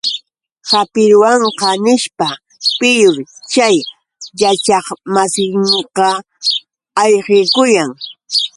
[0.69, 2.27] ¡Hapiruwanqa!, nishpa,
[2.79, 3.15] piyur
[3.51, 3.77] chay
[4.39, 6.07] yachaqmasinqa
[7.03, 7.91] ayqikuyan.